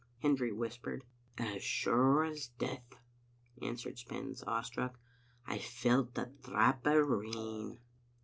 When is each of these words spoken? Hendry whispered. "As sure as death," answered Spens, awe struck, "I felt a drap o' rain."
Hendry 0.23 0.51
whispered. 0.51 1.03
"As 1.37 1.61
sure 1.61 2.23
as 2.23 2.47
death," 2.57 2.95
answered 3.61 3.99
Spens, 3.99 4.43
awe 4.47 4.63
struck, 4.63 4.99
"I 5.45 5.59
felt 5.59 6.17
a 6.17 6.31
drap 6.41 6.87
o' 6.87 6.97
rain." 6.97 7.77